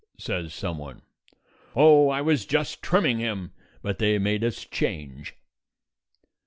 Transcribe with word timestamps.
says 0.17 0.51
someone. 0.51 1.03
"Oh, 1.75 2.09
I 2.09 2.21
was 2.21 2.47
just 2.47 2.81
trimming 2.81 3.19
him, 3.19 3.51
but 3.83 3.99
they 3.99 4.17
made 4.17 4.43
us 4.43 4.65
change." 4.65 5.35